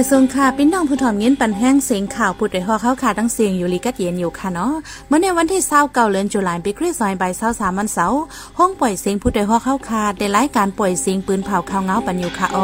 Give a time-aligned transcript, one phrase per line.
[0.00, 4.72] อยทรงค่ะปิ้นน้องผู้ถ่อมเงินปันแห้งเสียงข่าวปุดไอหอเข้าขาทั้งเสียงอยู่ลีกัดเย็นอยู่ค่ะเนาะ
[5.08, 8.20] เมื่อในวันที่เศร้าเก่าเลือนจุลายปีคริสต์ศักราชเศร้าสามวันเสาร์
[8.58, 12.58] ห้องปล่อยเสียงผู้ใดหอเข้าขาได้ไล่การปล่อยเสียงปืนเผาข่าวเงาปันอยู่ค่ะอ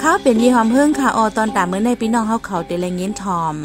[0.00, 3.56] ข้าเป็นยี่หอมเพิ่งค่ะออตอนตามเมื่อในพี่น้องเฮาเขาเดลเงินทอม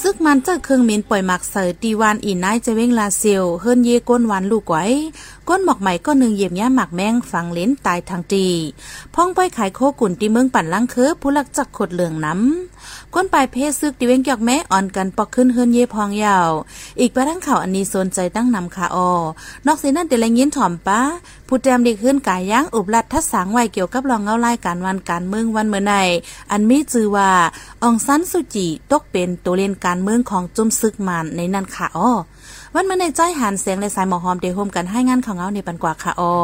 [0.00, 4.84] ซึกมันเจอเครื่องมินปล่อยหมักเสยตีวานอีนายจะเว้งลาเซียวเฮิรนเยก้นหวานลูกไว้
[5.48, 8.46] ก้นหมอกใหม่ก็หนึ่งเหยียบแย่หมักแมงฝังเลนตายทางตี
[9.14, 16.50] พ้องไปขายโคกุ่นตีเมืองปั่นลังเคือผู้ลักจักขดเหลืองน้ำก้นปลายเพศซึกตีเว้งหยอกแม่อ่อนกันปอกขึ้นเฮิรนเยพองยาว
[17.00, 19.10] อีกประทั้งข่าวอันนี้สนใจตั้งนำคาออ
[19.66, 21.00] นอกเสียนั่นเดลังยินถ่อมป้า
[21.48, 25.92] ผู้แจมดีขึ้นกายย่างอุบลัดทัดสางไวเกี่ยวกับรองเงาไล่การวันการเมืองวันเมื่อใน
[26.50, 27.30] อันมีจือว่า
[27.82, 32.12] องซันสุจิตกเป็นตัวเล่นการเมืองของจุมซึกมันในนั่นค่ะอ้อ
[32.74, 36.34] วันเมื่อในใจหันเสียงในสายหมอหอมเดโฮมกันให้งานของเงาในปันกว่าค่ะอ้อ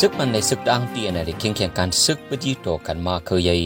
[0.00, 3.56] ซึกมันในซึกดังเตียนในเคียงเคียงการซึกปฏิโตกันมาเคยใหญ่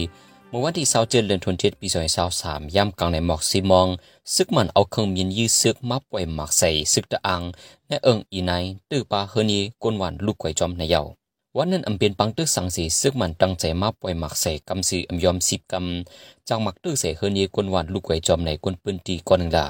[0.49, 3.87] เมื่อวันที่เสาเจ็ดเดือนธันวาคมปีสองพันสามย่ำกลางในหมอกซีมอง
[4.35, 7.41] ซึกมันเอาเครื่องมินยื้อซึกมาป่วยหมักใส่ซึกตะอัง
[7.87, 8.51] ในเอิงอีไน
[8.89, 11.20] ตื้อปลาเฮนีกวนวันลูกไก่จอมในเยา
[11.57, 19.67] วันนั้นอำเป็นปังตึกสังสีซึกมันตั้งใจมาป่วยหมักใส่กำสีอำยอมสิบกำจังหมักตื้อใส่เฮนีกวนวันลูกไก่จอมในกวนปืนตีก่อนหนึ่งดา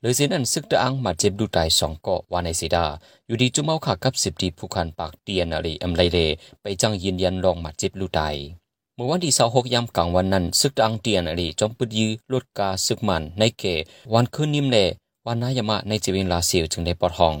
[0.00, 2.84] เลยเสียนั้นซึกตะอังมาเจ็บดูตายสองเกาะวานในเสดา
[3.26, 6.18] อยู่ดีจุเมาขากับสิบทีผู้คันปากเตียนอะไรอำไรเล
[6.62, 8.34] ไปจังยืนยันลองมาเจ็บดูตาย
[8.94, 13.64] เมื่อวันที่26ยามกลางวันนั้นซึกดังเตียนอรีจอมปุดยื้อลดกาซึกมันในเก
[14.14, 14.78] วันคืนนิ่มเล
[15.26, 17.34] วันนายมะในจีวินลาเซียวจึงได้ปลอดห้อง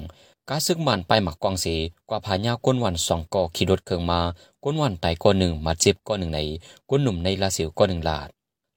[0.50, 1.66] กาซึกมันไปหมักกวางเส
[2.08, 4.20] กว่าพาญาก้นวันสองก่อขี่รถเครื่องมา
[4.64, 6.40] ก้นวันไตก้อนหนึ่งมาเจ็บก้อนหนึ่งใน
[6.88, 8.28] ก้นหนุ่มในลาเซียวก้อนหนึ่งลาด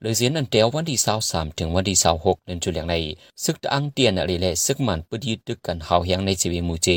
[0.01, 2.95] เลยเสียนันเตียววันที่สาสามถึงวันที่หกเดือนจุลยางใน
[3.43, 6.87] ซึกดังเตียนอะไรีและซึกมันปุดยืดึกกันหาวเฮียงในจีวิมูเจ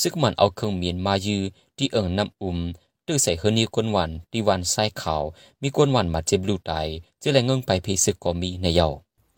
[0.00, 1.42] ซึกมันเอาเครื่องเมียนมายื้อ
[1.76, 2.58] ที่เอิงน้ำอุ่ม
[3.06, 5.22] ตื้อใส่เฮนีกวนวันที่วันไส้ขาว
[5.62, 6.86] มีกวนวันมาเจ็บลูตาย
[7.20, 8.88] เจะแลเงิงไปพีซึกก็มีในเยา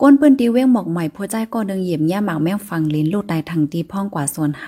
[0.01, 4.67] ก้นปืนตีเว้งหมอกใหม่ผัวใจก็ดึงเหยียบย่หมากแม่งฟังลิ้นลูกตายทางตีพ่องกว่าส่วนไฮ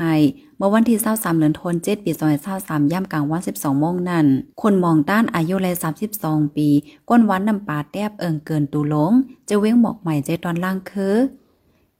[0.58, 4.26] เมื่อวันที่เศร้าสามเดือนธันเจ็ดปีซอยเศร้าสามย่ำกลางวันสิบสองโมงนั่น
[4.62, 6.68] คนมองด้านอายุเลยสามสิบสองปี
[7.10, 9.12] ก้นวันน้ำปาแทบเอิงเกินตูลง
[9.50, 11.16] จะเว้งหมอกใหม่ใจตอนล่างคือ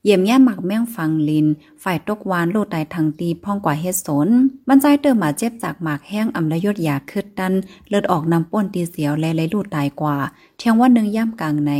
[0.04, 1.46] เยี่ยมแย่หมักแม่งฟังลิน
[1.82, 4.28] ฝ่ายตกวานโลดไตทางตีพ่องกว่าเฮ็ดสน
[4.68, 7.54] บรรใจเติมมาเจ็บจากหมากแห้งอำละยศยาคืดดัน
[7.88, 10.16] เลือดออกนำป้นตีเสียวและไหลลูดตายกว่า
[10.58, 11.72] เที่ยงวันหนึ่งย่ำกลางใน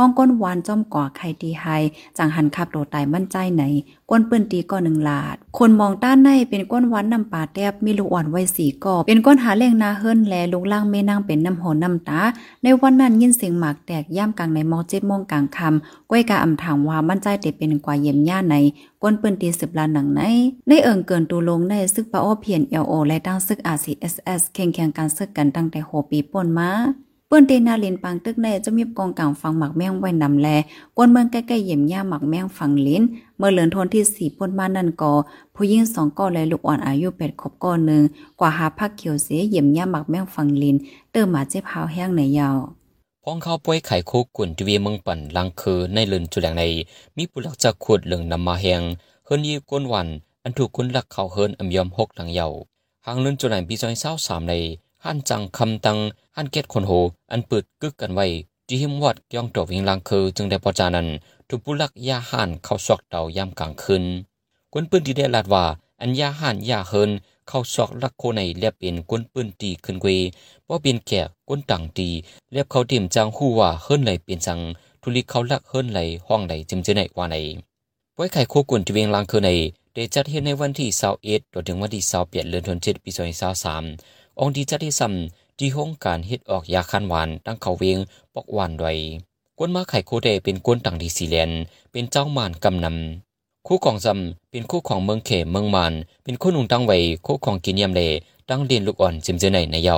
[0.00, 1.66] พ้องก้นวานจอมก่อไข่ตีไฮ
[2.18, 3.62] จังหันขับโดตายมั่นใจไหน
[4.10, 12.20] ก้นปืนตีก่อหนึ่งลาด คนมองต้านในเป็นก้นวันนำป่าแทบมีลูกอ่อนไว้สี่กอบเป็นก้นหาเล่งนาเฮิรนแลลูกล่างเมนางเป็นน้ำหอนน้ำตา
[12.62, 18.54] ในวันนั้นยินเสียงหมากแตกย่ำกลางในมอเจ็ดโมงกลางคำก้อยกาอำถามว่ามั่นใจเตเป็นกว่าเยี่ยมย่าไหน
[19.02, 20.20] ก้นปืนตีสิบลานหนังไหน
[20.68, 26.70] ในเอิงเกินตูลงในซึกปาโอเพียนเอลโอและตั้งซึกอาซีเอสเอสแข่งแข่งการซึกกันตั้งแต่โหปีป่นมา
[27.30, 30.48] เปิ้นเตนาลินปังตึกในจะมีกองกลางฟังหมักแมงไว้นำแล
[30.96, 33.02] กวนเมืองใกล้ๆเยี่ยมย่าหมักแมงฟังลิ้น
[33.38, 35.12] เมื่อเหลือนทนที่สี่ปนมานั่นก่อ
[35.54, 38.02] ผู้หญิงสองก่อและลูกอ่อนอายุแปดขบก่อหนึ่ง
[38.40, 40.76] กว่าหาพักเขียวเสียเยี่ยมย่าหมักแมงฟังลิ้น
[41.12, 42.58] เติมมาเจ็บหาวแห้งในยาว
[43.24, 46.64] พ้องเข้าป่วยไข่คุกกุ่นทีวีเมืองปั่นลังคือในเลือนจุแหลงใน
[47.16, 48.82] มีผู้ลักจะขุดเหลืองนำมาแหง
[49.24, 50.08] เฮิรนยีก้นวัน
[50.42, 52.48] อันถูกคุณลักเขาเฮิรนอำยอมหกหลังเยา
[53.06, 54.54] หางเลือนจุแหลงปีซอยเศร้าสามใน
[55.08, 55.98] หันจังคำตัง
[56.36, 56.92] หันเกตคนโห
[57.32, 58.26] อันเปิดกึกกันไว้
[58.68, 61.08] จีหิมวัดย่องตวิงลังคือจึงได้พอจานั้น
[61.48, 64.04] ทุบุลักยาหันเข้าซอกเตายามกลางคืน
[64.72, 65.64] กวนปืนที่ได้ลาดว่า
[66.00, 67.10] อันยาหันยาเฮิน
[67.48, 70.06] เข้าซอกลักโคในเรียบเป็นกวนปืนตีขึ้นเว
[70.64, 72.08] เพราะเป็นแก่กวนต่างตี
[72.52, 74.58] เรียบเขาเตรียมจังหู้ว่าเฮินไหลเป็นจัง
[75.02, 77.36] ทุลิเขาลักเฮินไหลห้องไหลจึงจะไหนว่าไหน
[78.16, 79.50] ป่วยไข่โคกุนที่เวียงลังคือใน
[79.94, 80.88] ได้จัดเฮ็ดในวันที่
[81.28, 87.98] 21ถึงวันที่28เดือนธันวาคมปี2023 องดีจัดที่ซ้ำที่ห้องการเฮ็ดออกยาคันหวานตั้งเขาเวง
[88.34, 88.92] ปอกหวานไว้
[89.58, 91.50] กวนมาไข่โคเดเป็นกวนต่างดีสีเลน
[91.90, 95.92] เป็นเจ้ามานกำนำคู่ของซำเป็นคู่ของเมืองเขมเมืองมาน
[96.24, 98.02] เป็นคู่นุงตั้งไว้คู่ของกินยำเล
[98.48, 99.96] ตั้งเรียนลูกอ่อนจิมเจในในเยา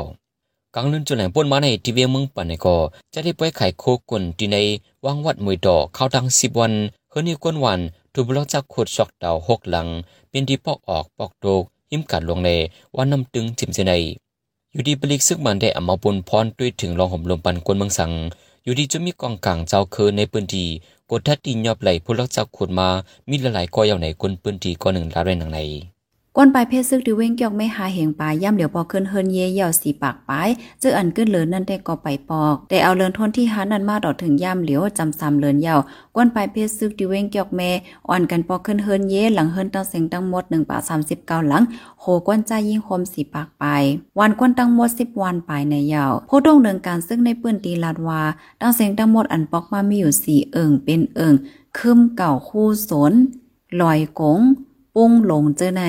[0.75, 2.77] กังลืนจุนแหลงป่นมาในทีเวียงเมืองปันในก็
[3.13, 4.57] จะได้ไปไข่โคกุนที่ใน
[5.05, 6.73] วังวัดมวยดอกเข้าตั้งสิบวัน
[7.11, 7.81] เฮือนี่กวนวัน
[8.13, 9.87] ถูกบล็อกจากขวดชอกดาวหกหลัง
[10.31, 12.51] เป็นที่ปอกออกปอกโดกหิมกัดลงใน
[12.97, 13.93] วันน้ำตึงจิมเจใน
[14.73, 18.13] อยู่ดีปลิกซึกมันได้อมาบนพรด้วยถึงรองห่มลมปันกวนเมืองสัง
[18.65, 20.69] อยู่ดีจะมีกองกลางเจ้าคือในพื้นที่
[21.11, 22.89] กดทัดตีนยอบไหลผู้ลักจักขุดมา
[23.29, 25.61] มีหลายๆก้อยเอาไหนกวนพื้นที่ก้อนหนึ่งลาเรนหนังใน
[26.37, 30.49] ก้นปลายเพศซึกดิเว้งเกี่ยวไม่หาเหงปลายย่ำเหลียวปอขึ้นเฮินเย่เหี่ยวสีปากปลาย
[30.81, 35.79] เจออันขึ้นเหลือนั่นได้ก็ไปปอก แต่เอาเลินทนที่หานันมาดอดถึงย่ำเหลียวจำซ้ำเลินเหี่ยว
[36.17, 37.71] ก้นปลายเพศซึกดิเว้งเกี่ยวแม่
[38.09, 40.79] อ่อนกันปอขึ้นเฮินเย่หลังเฮินตั้งเสียงตั้งหมด1ปา
[41.13, 41.63] 39หลัง
[42.01, 43.83] โหก้นใจยิ่งคมสีปากปลาย
[44.19, 48.21] วันก้นตั้งหมด10วันปลายในเหยาวผู้ต้องเดินการซึ่งในปืนตีลาดวา
[48.61, 51.35] ตั้งเสียงตั้งหมดอันปอกมามีอยู่4เอิงเป็นเอิง
[51.79, 53.13] คึมเก่าคู่สน
[53.81, 54.41] ลอยกง
[54.97, 55.83] ปุ้งหลงเจอใน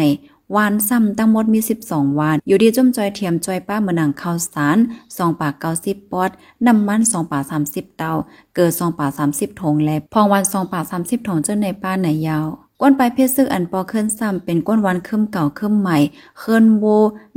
[0.55, 4.77] วานซ้ำตั้งหมดมี 12 วาน อยู่ดีจุ่มจอยเทียมจอยป้าเมือนังข้าวสาร
[5.07, 5.53] 2ปาก
[5.83, 6.29] 90ปอด
[6.67, 8.11] น้ำมัน2ปาก30เตา
[8.55, 12.47] เกิด2ปาก30ถงและพองวัน2ปาก30ถงเจ้าในป้าไหนยาว
[12.81, 15.97] ก้นปลายเพชรซึกอันปอเคลื่อนซ้ำเป็นก้นวันเคึมเก่าเคึมใหม่
[16.39, 16.85] เคลื่อนโว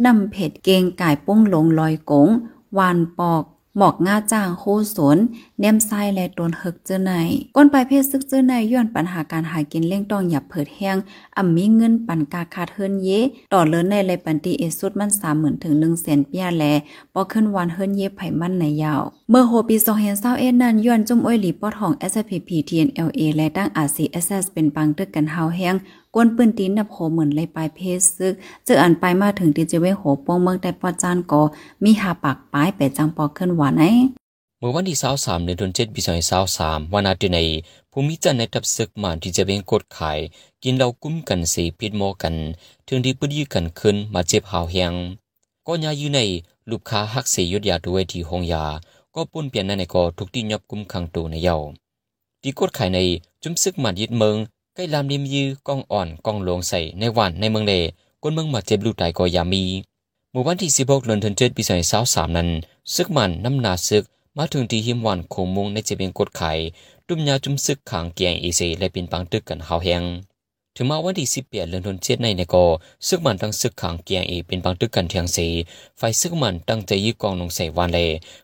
[0.06, 2.28] นำเผ็ดเกงก่ายป้งหลงลอยกง
[2.78, 3.42] วานปอก
[3.78, 4.64] หมอกง่าจ้างโค
[4.96, 5.18] สน
[5.60, 7.12] เนมไส้และโดนเฮกเจอใน
[7.56, 10.96] ก้นปลายเพศซึกเจอในย้อนปัญหาการหากินเล่งต้องหยับเผิดแห้ง
[11.36, 13.08] อ่ำมีเงินปันกาคาเฮินเย
[13.52, 16.64] ต่อเลินในเลยปันตีเอสุดมันสามหมื่นถึงหนึ่งแสนเปียแล
[17.14, 25.74] ปอขึ้นวันเฮินเยไผมันในยาว เมื่อโฮปีสองเฮนเศร้าเอ็นนั้นย้อนจุ่มอ้อยหลีปอดของ SPP TNLA และตั้ง RCSS เป็นปังตึกกันเฮาแห้ง
[26.14, 28.32] กวนปืนตีนนับโหเหมือนเลยปลายเพศซึก
[28.64, 31.40] เจออันไปมาถึงดีเจเวโหปงเมืองแต่ปอจานก็
[31.84, 33.84] มีหาปากปลายไปจังปอขึ้นหวานไอ
[34.58, 36.00] เมื่อวันที่23เดือนเจ็ดปี
[36.46, 37.38] 2023วันอาทิตย์ใน
[37.92, 40.18] ภูมิจันในทับศึกมาที่จะเป็นกดขาย
[40.62, 42.34] กินเรากุ้มกันสีพิษโมกัน
[42.88, 44.92] ถึงที่ปื้ดยื้อกันขึ้นมาเจ็บหาวเฮียง
[45.66, 46.20] ก็ยาอยู่ใน
[46.70, 48.64] ลูกค้าฮักเสียยุดยาด้วยที่ห้องยา
[49.14, 51.56] ก็ปุ่นเปลี่ยนในก็ทุกที่ยับกุ้มขังตัวในเยา
[52.42, 52.98] ที่กดขายใน
[53.42, 54.36] จุ่มซึกมายึดเมือง
[54.76, 57.74] ใกล้ลามริมยือกองอ่อนกองหลวงใส่ในวันในเมืองเล
[58.22, 59.64] ก้นเมืองมาเจ็บลูกตายก็ยามี
[60.30, 61.62] เมื่อวันที่16เดือนธันวาคมปี
[62.00, 62.48] 2023นั้น
[62.94, 64.04] ซึกมันน้ำนาซึก
[64.36, 66.52] มาถึงที่หิมวันโคมุงในเจะเป็นกดไข่
[67.06, 70.02] ดุมยาจุมซึกขางเกียงอีเซและเป็นปังตึกกันหาแหง
[70.74, 72.64] ถึงมาวันที่18เดือนธันวาคมในในก็
[73.08, 75.38] ซึกมันตั้งซึกขางเกียงอีเป็นปังตึกกันเทียงเส
[75.98, 77.98] ไฟซึกมันตั้งใจยึดกองลงใส่วันเล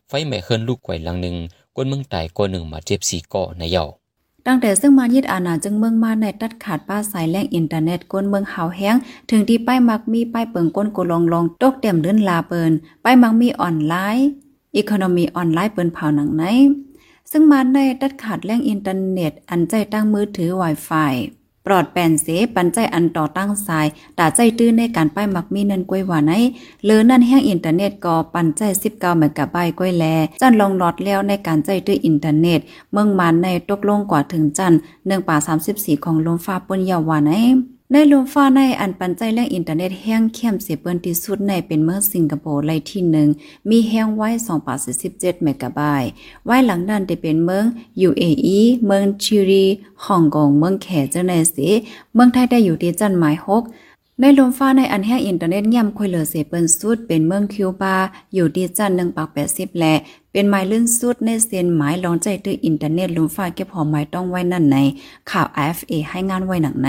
[0.09, 1.37] ไฟแม่เฮิรนลูกไกวหลังหนึ่ง
[1.75, 4.00] กวนเมืองตายก็หนึ่งมาเจ็บสีก่อในเยา
[4.47, 8.97] ตั้งแต่ซึ่งมายึดอาณาจึงเมืองมาในตัดขาดป้าสายแรงอินเทอร์เน็ตก้นเมืองหาวแห้ง
[9.31, 12.73] ถึงที่ป้ายมักมีป้ายเปิงก้นกุลองลองตกเต็มเลื่นลาเปิน
[13.05, 14.29] ป้ายมักมีออนไลน์
[14.77, 16.45] อีโคโนมีออนไลน์เปินเผาหนังไหน
[17.31, 21.13] ซึ่งมาในตัดขาดแรงอินเทอร์เน็ตอันใจตั้งมือถือ Wi-Fi
[21.72, 23.87] ปลอดแปนเสปันใจอันต่อตั้งสาย
[24.19, 26.32] ตาใจตื้อในการป้ายมักมีเนินกล้วยหวานไหน
[26.84, 30.05] เลือนั่นแห้งอินเทอร์เน็ตก็ปันใจ19เหมือนกับใบกล้วยแล
[30.40, 32.61] จันลองหลอดแล้วในการใจตื้ออินเทอร์เน็ต
[32.93, 35.37] เมืองมันในตกลงกว่าถึงจัน1ป่า
[35.70, 37.32] 34 ของลมฟ้าปนยาววานไหน
[37.93, 43.29] ในลมฟ้าในอันปันใจแรงอินเทอร์เน็ตแห้งเข้มเสียเปิ้นที่สุดในเป็นเมืองสิงคโปร์ไลที่หนึ่ง
[43.71, 44.75] มีแห้งไว้2ปา
[45.11, 46.11] 17เมกะไบต์
[46.45, 47.65] ไว้หลังนั้นจะเป็นเมือง
[48.09, 49.65] UAE เมืองชิรี
[50.05, 51.69] ฮ่องกงเมืองแขเจ้าในสิ
[52.15, 53.37] เมืองไทยได้อยู่ที่จันหมาย
[53.79, 57.97] 6ในลมฟ้าในอันแห้งอินเทอร์เน็ตย่ำคุยเหลือเสเปิ้นสุดเป็นเมืองคิวบา
[58.35, 59.95] อยู่ที่จัน1ปาก80และ
[60.33, 64.77] เป็นหมายลื่นสุดในเส้นหมายลองใจตื้ออินเทอร์เน็ตลมฟ้าเก็บหอมหมายต้องไว้นั่นใน
[65.31, 66.89] ข่าว AFA ให้งานไว้หนังไห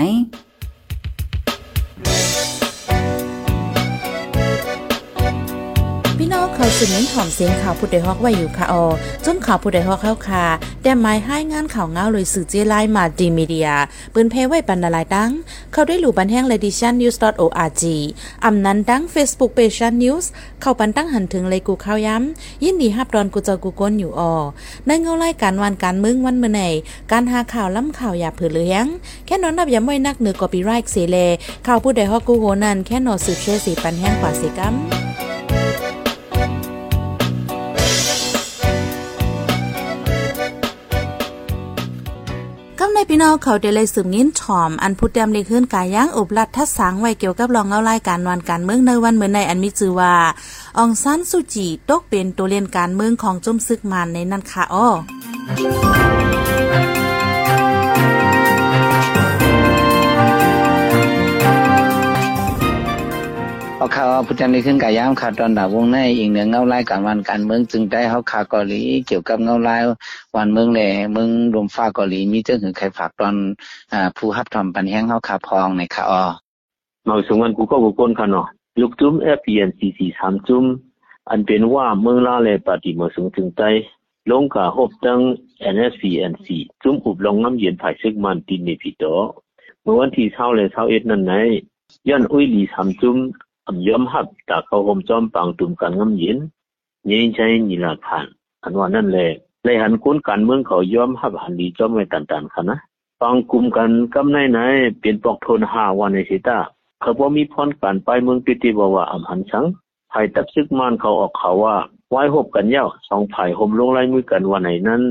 [6.62, 8.84] องเขาสืบเน้นหอมเสียงข่าวผู้ใดฮอกไว้อยู่ค่ะออ
[9.24, 10.44] จนข่าวผู้ใดฮอกเข้าค่ะ
[10.82, 13.70] แต่หมายให้งานข่าวเงาเลยสื่อเจไลมาดีมีเดีย
[14.14, 15.30] ปืนเพไว้ปันนาลายดัง
[15.72, 17.82] เขาได้หลู่บันแห้งเลดิชันนิวส์ .org
[18.44, 20.24] อำนั้นดัง Facebook Page News
[20.60, 24.34] เข้าปันตั้งหันถึงเลยกูข้าวย้ำยินดีฮับดอนกูเจอกูก้นอยู่ออ
[24.86, 26.62] ในเงาไล่การวันการมึงวันเมื่อไหน
[27.12, 28.86] การหาข่าวล้ำข่าวอย่าเผือเลี้ยง
[29.26, 31.16] แค่นอนนับย้ำไว้นักเหนือกอปีไรค์เสเล
[31.66, 34.76] ข่าวผู้ใดฮอกกูโหนันแค่นอสืบเชื่อสีปันแห้งกว่าสีกัม
[43.14, 50.14] พี่น้องเขาได้เลยสืบงิ้นถ่อม อันพุดแดมเลยขึ้นกายย่างอบลัดทัดสางไว้เกี่ยวกับรองเงาไล่การวันการเมืองในวันเหมือนในอันมีจือว่า
[50.78, 54.88] องซันสุจิตกเป็นตัวเรียนการเมืองของจุ่มซึกมันในนันคาอ้อ
[64.26, 69.76] พุทธันนี้ขึ้นกายามขาดตอนดาวงในอีกเหนือเงาไล่การวันการเมืองจึงได้เขาขาเกาหลีเกี่ยวกับเงาไล่
[70.36, 73.34] วันเมืองแหล่เมืองรวมฟ้าเกาหลีมีเจ้าหือใครฝากตอน
[73.92, 76.24] อ่าผู้ฮับทำปันแห้งเขาขาพองในขาอ๋อ
[77.06, 78.46] หน่อยสงวันกูก็กูก้นค่ะเนาะ
[78.80, 80.64] ลูกจุ้ม FPNCC สามจุ้ม
[81.30, 83.62] อันเป็นว่าเมืองลาเลปฏิมาสูงถึงใจ
[84.30, 85.20] ลงกาหบตั้ง
[85.74, 86.46] NSPNC
[86.82, 89.14] จุ้มอุบลองน้ำเย็นผ่ายซึกมันตินในผิดตอ
[89.82, 91.32] เมื่อวันที่เช้าเลยเช้าเอ็ดนั่นไหน
[92.08, 93.16] ย้อนอุ้ยลีสามจุ้ม
[93.66, 96.38] อำยอมหับตาเขาหมจอมปังตุ่มกันงำเย็น
[97.10, 98.26] ย็นใจนี่ละผ่าน
[98.62, 99.28] อันว่านั่นแหละ
[99.62, 102.78] เลยหันคุ้นการเมืองเขายอมหับหันดีจอมไว้ตันๆค่ะนะ
[103.20, 104.58] ปังกลุ่มกันกำในไหน
[104.98, 106.58] เปลี่ยนปอกทนหาวันในสิตา
[107.00, 109.64] เขาบ่มีพรการไปเมืองปิติบ่ว่าอำหันสัง
[110.12, 111.76] ภายตับซึกมานเขาออกเขาว่า
[112.10, 115.02] ไว้หบกันยาวสองภายห่มลงลายมือกันวันไหนนั้น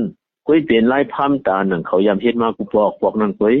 [0.46, 3.56] กุ้ยเปลี่ยนลายพามตาหนังเขายามเฮ็ดมากูบอกบอกนั่นกุ้ย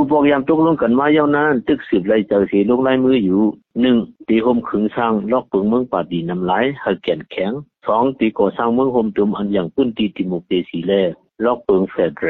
[0.00, 3.40] กูบอกยามตกลงกันมายาวนานตึกสืบไล่เจอสีลงลายมืออยู่
[3.84, 7.52] 1ตีห่มขึงสร้างลอกปึงเมืองป่าดีน้ำลายให้แก่นแข็ง
[7.84, 10.92] 2ตีก่อสร้างเมืองห่มตุมอันอย่างพื้นที่ติมุกเตสีแล
[11.44, 12.26] ลอกปึงเฟดเร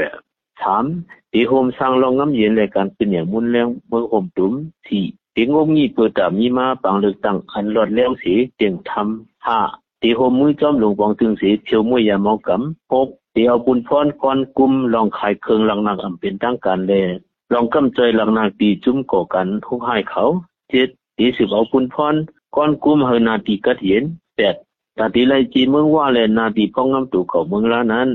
[0.67, 4.53] 3ตีห่มสร้างรองงำเย็นและการเป็นอย่างมุ่นแรงเมืองห่มตุม
[4.95, 16.95] 4ตีงงงีเปิดตามีมาปังเลือกตั้งอันรอดแล้วสีเตียงทำ5ตีห่มมือจอมหลวงปองตึงสีเพียวมวยยาเมากำ6ตีเอาปุนพรก้อนกุมลองขายเครื่องลังนักอำเป็นตั้งการแล
[17.53, 20.25] ลองกำใจลังนาตีจุ้มก่อกันทุกให้เขา
[20.71, 20.89] เจ็ด
[21.19, 22.15] ตีสิบเอาปุนพร
[22.57, 24.05] ก้อนกุมเฮนาตีกัดเห็น
[24.37, 24.55] แปด
[24.99, 28.09] ตาตีไลจีเมืองว่าแลนาตีพ้องงำตู่เขาเมืองลานั้น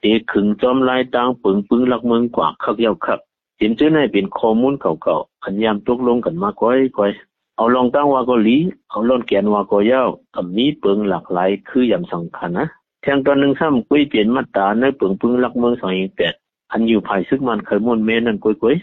[0.00, 3.20] เตขึงจอมลายตางปึงปึงลักเมืองกว่าคักยาวคัก
[3.58, 7.10] เห็นจื้อในเป็นข้อมูลเก่าๆอันยามตกลงกันมาก้อยก้อย
[7.56, 8.56] เอาลองตั้งว่าก็หลี
[8.90, 12.66] เอาล่นแกนว่าก็ยาวอำมีเปิงหลากหลายคือยามสำคัญนะ
[13.02, 16.34] แทงตอนหนึ่งซ้ำกุ้ยเปลี่ยนมาตราในปึงปึงลักเมืองสองแปด
[16.74, 18.76] อันอยู่ภายซึกมันเคยมนเมนั่นกุ้ยกุ้ย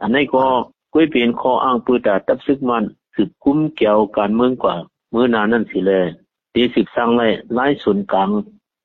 [0.00, 0.44] อันนี้ก็
[0.92, 4.74] กุ้ยเปลี่ยนข้ออ้างปืตาตับซึกมันสืบคุ้มเกี่ยวการเมืองกว่า
[5.10, 6.06] เมื่อนานนั่นสิแลย
[6.54, 8.28] ตีสิบสร้างไล่ไล่ส่วนกลาง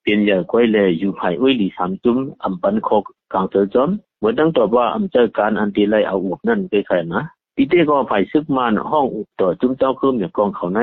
[0.02, 7.22] เปลี่ยนใหญ่ก้อยแลยอยู่ภายอุ้ยหลีสามจุ้มอำปันโคกกลางเจอจอมเหมือนตั้งตอบว่าอำเจอการอันตีไล่เอาอวกนั่นไปใครนะ
[7.56, 10.80] ปีเต้ก็ภายซึกมันห้องอุกต่อจุ้มเจ้าคืมอย่างกองเขาใน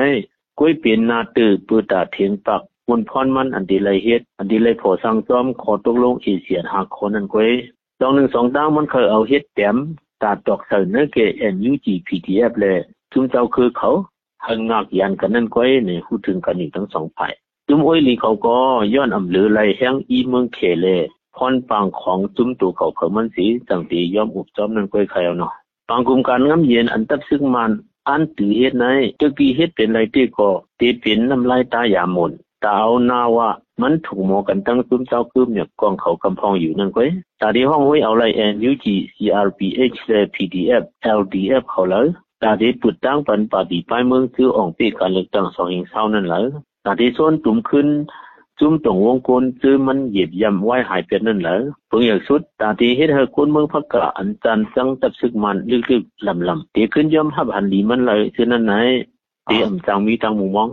[0.59, 7.51] กุ้ยเปลี่ยนนาตือปืตาเทียงปัก มนพรมันอันดีไลเฮ็ดอันดีไลพอสร้างจอมขอตกลงเอเชียหาคนนั้นก้อย
[7.99, 9.75] ตองหนึ่งสองตั้งมันเคยเอาเฮ็ดแต้ม
[10.21, 11.17] ตาดอกเสนอเก
[11.53, 12.77] NUG PDF แลย
[13.11, 13.89] จุมเจ้าคือเขา
[14.45, 17.33] หังงากยันกันนั่นก้อยในพูดถึงกันอีกทั้งสองฝ่าย
[17.67, 18.55] จุมอ้อยลีเขาก็
[18.93, 20.87] ย้อนอำเลือไลแห้งอีเมืองเคเล
[21.35, 25.53] พรปางของจุมตัวเขาเขามันสีจังตีย่อมอุบจอมนั่นก้อยใครเอาเนาะ
[25.89, 27.71] ปางกุมการง้ำเย็นอันตับซึ่งมัน
[28.09, 28.85] อันตือเฮ็ดใน
[29.19, 30.49] ตึกีเฮ็ดเป็นไรที่ก็
[30.79, 32.31] ตีเป็นน้ำลายตายามน
[32.63, 33.49] ตาเอาหน้าว่า
[33.81, 37.09] มันถูกหมอกันตั้งซุ้มเจ้าคืมเนี่ยกองเขากำพองอยู่นั่นก้ย
[37.41, 42.07] ตาที่ห้องห้วยเอาไร NUG CRPH และ PDF LDF เอลดีเอฟเขาเลย
[42.43, 46.43] ตาที่ปุดตั้งปันปาดีป้ายเมืองคืออ่องปีการเลือกตั้งสองเองเศร้านั่นเลย
[46.85, 47.87] ตาที่ส้นตุ่มขึ้น
[48.59, 58.73] จุ้มตรงวงกลซื้อมันเหยียบย่ำไหวหายเป็นนั่นเลยเพิ่งอยากสุดตาทีเฮ็ดให้คนเมืองพักกะอันจันจังตับซึกมันลึกๆลำๆตีขึ้นย่อมหับหันดีมันเลยคือนั่นไหน
[59.45, 60.69] เตีอำจังมีทางมุมมอง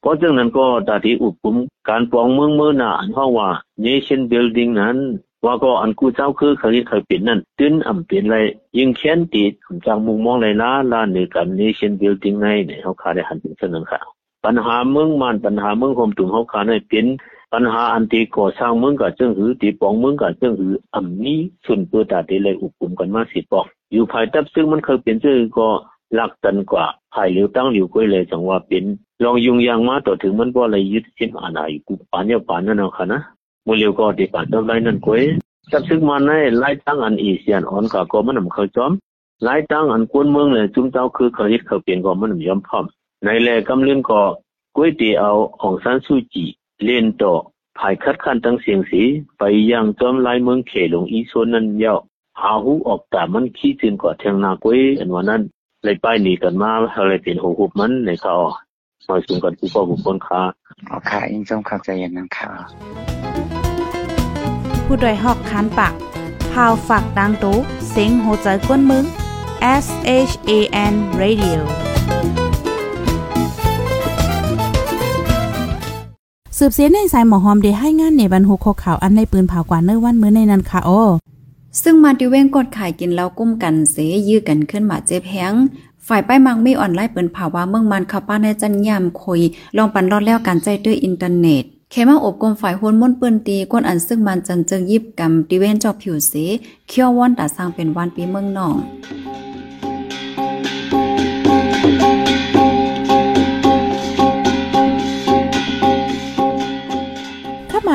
[0.00, 1.56] เพราะจังนั้นก็ตาที่อุปุม
[1.88, 3.48] การปองเมืองเมื่อหน้าอันห้องว่า
[3.84, 4.96] nation building นั้น
[5.44, 8.36] ว่าก็อันกูเจ้าคือเคยเคยเป็นนั่นตื้นอ่ำเป็นไร
[8.76, 9.52] ยิ่งเขียนติด
[9.86, 14.00] จังมุมมองเลยนะล้านในการ nation building ในเนี่ยเขาขาได้หันถึงเสนอค่ะ
[14.44, 17.06] ปัญหาเมืองมันปัญหาเมืองคมตุ่มเขาขาได้เป็น
[17.52, 25.68] ปัญหาอันที่ก่อสร้างเมืองกับเจ้าหือตีปองเมืองกับเจ้าหืออ่ำนี้ส่วนเปิดตาที่เลยอุปุมกันมาสิปอกอยู่ภายใต้ซึ่งมันเคยเป็นเจ้าก็
[26.18, 26.84] ลักตันกว่า
[27.14, 28.84] ภายเหลียวตั้งเหลียวก้อยเลยจังว่าเป็น
[29.22, 33.20] ลองยุงยางมาต่อถึงมันบ่อะไรยึดเส้นอาณาอยู่กูปานยปานนั่นเอาค่ะนะ
[33.66, 35.22] มูเลียวก็ดีปานดอกไล่นั่นก้อย
[35.70, 38.92] จับซึกมาในไล่ตั้งอันอีเซียนอ่อนก็ก็มันนำเขาจอม
[39.44, 42.84] ไล่ตั้งอันกวนเมืองเลยจุ่มเจ้าคือเขายึดเขาเปลี่ยนก็มันนำยอมพร้อม
[43.24, 44.22] ในแลกำเลื่อนก็
[44.76, 46.44] ก้อยตีเอาของซันซูจี
[46.84, 47.32] เล่นต่อ
[47.78, 49.02] ภายคัดค้นตั้งเสียงสี
[49.38, 51.98] ไปยังจอมลายเมืองเขหลงอีโซนนั้นยาว
[52.40, 55.42] หาหูออกตามันขี้จึงกว่าเทียงนาก้อยอันว่านั้น
[55.84, 58.34] เลยป้ายหนีกันมาอะไรเป็นหูหุบมันในเขา
[59.08, 60.40] มาสูงกันผู้พ่อผู้คนค้า
[60.90, 62.50] อ๋อค่ะยิ่งจงเข้าใจอย่างนั้นค่ะ
[64.86, 65.92] ผู้ดยหอกคันปาก
[66.52, 67.56] พาวฝากดังตู้
[67.88, 69.04] เสียงโหใจกวนมึง
[69.84, 69.86] S
[70.28, 70.50] H A
[70.92, 71.58] N Radio
[76.58, 80.90] สืบเสียในสายหมอหอมได้ให้งานในบรรหุโคข่าวอันในปืนเผากว่าเนื้อวันมื้อในนั้นค่ะโอ
[81.82, 83.96] ซึ่งมาติเว้งกดขายกินแล้วกุ้มกันเส
[84.28, 85.54] ยื้อกันขึ้นมาเจ็บแฮง
[86.06, 89.40] ฝ่ายป้ายมังไม่ออนไลน์เปินภาวะเมืองมันข้าป้าในจันยามคุย
[89.76, 96.32] ลองปันรอดแล้วการใจด้วยอินเทอร์เน็ตเคมาอบกลมฝ่ายหุ้นม้นปืนตีก้นอันซึ่งมันจันเจิงยิบกำติเว้นจอกผิวเส
[96.88, 98.76] เคี้ยวว่อนตาสร้างเป็นวันปีเมืองนอง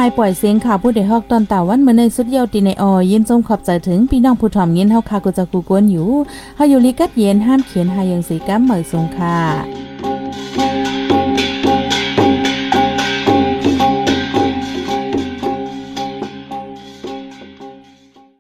[0.03, 6.09] าหมายปล่อยเสียงข่าวผู้ใดฮอกตอนตาวันเมื่อในสุดเยาวตีในออยินจงขอบใจถึงพี่น้องผู้ถ่อมเยินเฮาคากุจักกูกวนอยู่
[6.55, 9.82] เฮาอยู่ลิกัดเย็นห้ามเขียนหายังสีกัมเหมยสงค่ะ